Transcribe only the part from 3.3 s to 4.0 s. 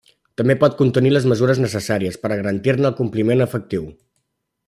efectiu.